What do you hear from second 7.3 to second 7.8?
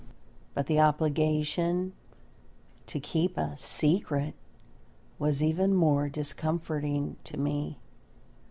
me.